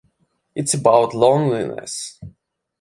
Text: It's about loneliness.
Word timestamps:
It's 0.55 0.73
about 0.73 1.13
loneliness. 1.13 2.19